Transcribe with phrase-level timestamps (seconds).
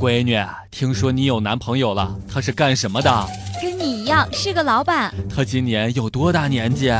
[0.00, 3.28] 闺女，听说你有男朋友了，他是干什么的？
[3.60, 5.12] 跟你一样是个老板。
[5.28, 6.90] 他今年有多大年纪？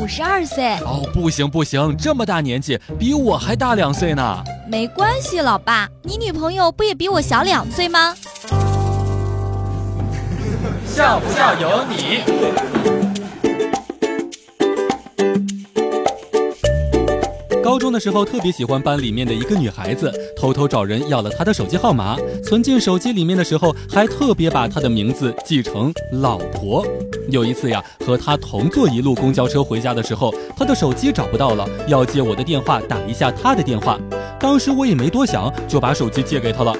[0.00, 0.74] 五十二岁。
[0.78, 4.42] 哦，不行不行，这么大年纪，比我还大两岁呢。
[4.68, 8.16] 没关系，老爸，你女朋友不也比我小两岁吗？
[10.84, 12.99] 笑不笑由你。
[17.70, 26.84] 高中的时候特别喜欢班里面的一个女孩子，偷偷找人要了她的手机号码，存进手机里面的时候还特别把她的名字记成老婆。
[27.28, 33.96] 有一次呀，和她同坐一路公交车回家的时候，她的手机找不到了，要接我的电话打一下她的电话。
[34.40, 36.74] 当时我也没多想，就把手机借给她了。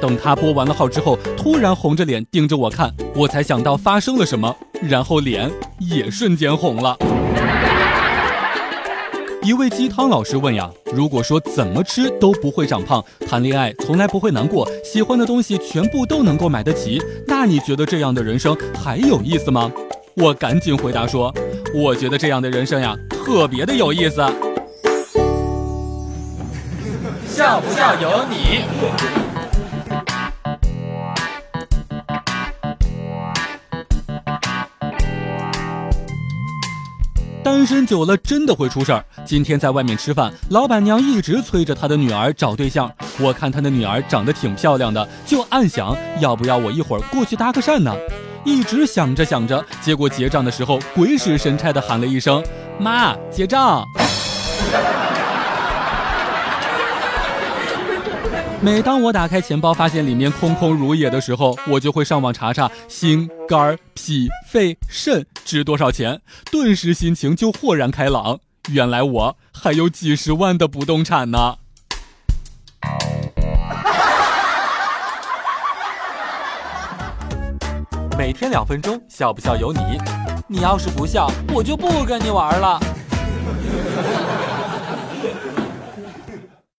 [0.00, 6.96] 等她拨完了号之后，突然红着脸盯着我看，我才想到发生了什么，然后脸也瞬间红了。
[9.46, 19.70] 一位鸡汤老师问呀：“如果说怎么吃都不会长胖，谈恋爱从来不会难过，喜欢的东西全部都能够买得起，那你觉得这样的人生还有意思吗？”
[20.18, 21.32] 我赶紧回答说
[21.72, 24.16] ：“我觉得这样的人生呀，特别的有意思。”
[27.28, 29.25] 笑不笑由你。
[37.46, 39.04] 单身久了真的会出事儿。
[39.24, 42.90] 今天在外面吃饭，老板娘一直催着她的女儿找对象。
[43.20, 47.94] 我看她的女儿长得挺漂亮的，就暗想要不要我一会儿过去搭个讪呢？
[48.44, 52.42] 一直想着想着，结果结账的时候鬼使神差的喊了一声
[52.80, 53.84] ：“妈，结账。”
[58.62, 68.40] 每当我打开钱包发现里面空空如也的时候，我就会上网查查心、肝、脾、肺、肾值多少钱，顿时心情就豁然开朗。
[68.70, 71.58] 原来我还有几十万的不动产呢！
[78.18, 79.80] 每天两分钟，笑不笑由你。
[80.48, 82.80] 你要是不笑，我就不跟你玩了。